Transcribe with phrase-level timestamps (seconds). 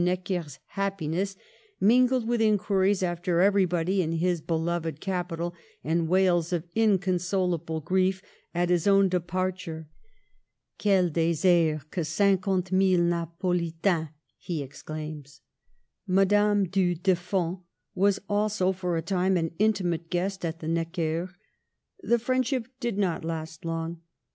[0.03, 1.35] Necker's happiness,
[1.79, 8.19] ming led with inquiries after everybody in the beloved capital, and wails of inconsolable grief
[8.51, 9.87] at his own departure.
[10.79, 14.09] H Quel dtsert que tinquante mille Na politains!"
[14.39, 15.41] he exclaims.
[16.07, 17.59] Madame Du Deffand
[17.93, 21.31] was also for a time an intimate guest at the NeckersV
[22.01, 24.01] The friendship did not last long.